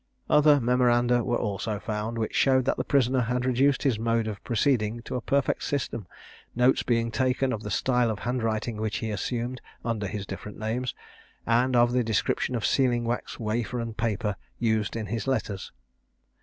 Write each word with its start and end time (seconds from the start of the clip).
Other 0.31 0.59
memoranda 0.59 1.23
were 1.23 1.37
also 1.37 1.79
found, 1.79 2.17
which 2.17 2.33
showed 2.33 2.65
that 2.65 2.75
the 2.77 2.83
prisoner 2.83 3.19
had 3.21 3.45
reduced 3.45 3.83
his 3.83 3.99
mode 3.99 4.25
of 4.25 4.43
proceeding 4.43 5.03
to 5.03 5.15
a 5.15 5.21
perfect 5.21 5.63
system, 5.63 6.07
notes 6.55 6.81
being 6.81 7.11
taken 7.11 7.53
of 7.53 7.61
the 7.61 7.69
style 7.69 8.09
of 8.09 8.17
handwriting 8.17 8.77
which 8.77 8.97
he 8.97 9.11
assumed, 9.11 9.61
under 9.85 10.07
his 10.07 10.25
different 10.25 10.57
names, 10.57 10.95
and 11.45 11.75
of 11.75 11.91
the 11.91 12.03
description 12.03 12.55
of 12.55 12.65
sealing 12.65 13.05
wax, 13.05 13.39
wafer, 13.39 13.79
and 13.79 13.95
paper, 13.95 14.37
used 14.57 14.95
in 14.95 15.05
his 15.05 15.27
letters. 15.27 15.71